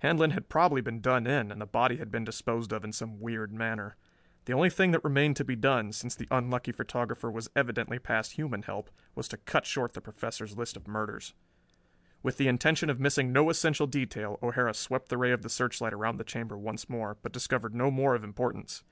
[0.00, 3.20] Handlon had probably been done in, and the body had been disposed of in some
[3.20, 3.94] weird manner.
[4.46, 8.32] The only thing that remained to be done, since the unlucky photographer was evidently past
[8.32, 11.34] human help, was to cut short the Professor's list of murders.
[12.20, 15.92] With the intention of missing no essential detail O'Hara swept the ray of the searchlight
[15.94, 18.82] around the chamber once more, but discovered no more of importance.